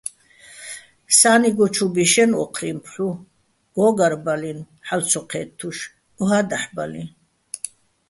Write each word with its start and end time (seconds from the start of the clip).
სა́ნიგო 1.17 1.65
ჩუ 1.75 1.85
ბიშენი̆ 1.93 2.37
ო́ჴრიჼ 2.41 2.69
ფჰ̦უ, 2.85 3.07
გო́გარბალინო̆, 3.75 4.69
ჰ̦ალო̆ 4.87 5.05
ცო 5.11 5.21
ჴე́თთუშ, 5.29 5.77
ოჰა́ 6.21 6.43
დაჰ̦ 6.49 6.67
ბალიჼ. 6.75 7.03